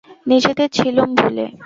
[0.27, 1.45] নিজেদের ছিলুম ভুলে।